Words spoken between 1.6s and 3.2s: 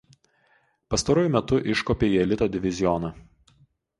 iškopė į elito divizioną.